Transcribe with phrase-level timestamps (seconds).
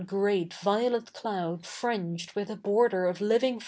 [0.01, 3.59] iv great violet cloud fringed with a border of livijig f?'